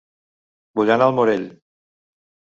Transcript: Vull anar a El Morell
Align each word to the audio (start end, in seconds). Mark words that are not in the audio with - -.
Vull 0.79 0.91
anar 0.95 1.07
a 1.11 1.11
El 1.13 1.21
Morell 1.21 1.47